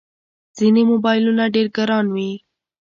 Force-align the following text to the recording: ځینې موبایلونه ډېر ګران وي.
ځینې 0.57 0.81
موبایلونه 0.91 1.43
ډېر 1.55 1.67
ګران 1.77 2.05
وي. 2.15 2.31